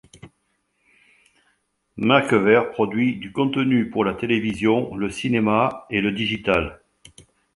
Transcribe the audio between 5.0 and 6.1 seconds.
cinéma et